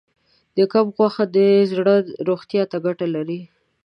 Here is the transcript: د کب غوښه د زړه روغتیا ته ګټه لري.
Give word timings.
د 0.55 0.57
کب 0.71 0.85
غوښه 0.95 1.25
د 1.35 1.37
زړه 1.71 1.95
روغتیا 2.27 2.63
ته 2.71 2.77
ګټه 2.85 3.07
لري. 3.15 3.39